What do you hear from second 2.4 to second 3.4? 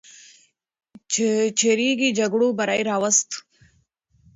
بری راوست.